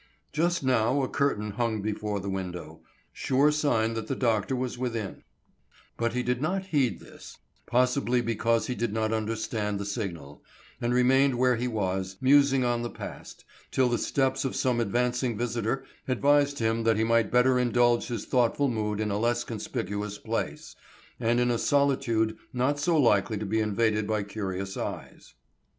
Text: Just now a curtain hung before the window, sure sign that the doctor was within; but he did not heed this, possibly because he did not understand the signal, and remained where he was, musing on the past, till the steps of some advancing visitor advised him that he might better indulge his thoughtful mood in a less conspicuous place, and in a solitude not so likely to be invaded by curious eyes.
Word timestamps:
Just 0.33 0.63
now 0.63 1.03
a 1.03 1.07
curtain 1.07 1.51
hung 1.51 1.83
before 1.83 2.19
the 2.19 2.27
window, 2.27 2.81
sure 3.13 3.51
sign 3.51 3.93
that 3.93 4.07
the 4.07 4.15
doctor 4.15 4.55
was 4.55 4.75
within; 4.75 5.21
but 5.95 6.13
he 6.13 6.23
did 6.23 6.41
not 6.41 6.65
heed 6.65 6.99
this, 6.99 7.37
possibly 7.67 8.19
because 8.19 8.65
he 8.65 8.73
did 8.73 8.93
not 8.93 9.13
understand 9.13 9.79
the 9.79 9.85
signal, 9.85 10.43
and 10.81 10.91
remained 10.91 11.35
where 11.37 11.55
he 11.55 11.67
was, 11.67 12.17
musing 12.19 12.65
on 12.65 12.81
the 12.81 12.89
past, 12.89 13.45
till 13.69 13.89
the 13.89 13.99
steps 13.99 14.43
of 14.43 14.55
some 14.55 14.79
advancing 14.79 15.37
visitor 15.37 15.85
advised 16.07 16.57
him 16.57 16.81
that 16.81 16.97
he 16.97 17.03
might 17.03 17.29
better 17.29 17.59
indulge 17.59 18.07
his 18.07 18.25
thoughtful 18.25 18.69
mood 18.69 18.99
in 18.99 19.11
a 19.11 19.19
less 19.19 19.43
conspicuous 19.43 20.17
place, 20.17 20.75
and 21.19 21.39
in 21.39 21.51
a 21.51 21.59
solitude 21.59 22.35
not 22.51 22.79
so 22.79 22.97
likely 22.97 23.37
to 23.37 23.45
be 23.45 23.59
invaded 23.59 24.07
by 24.07 24.23
curious 24.23 24.75
eyes. 24.77 25.35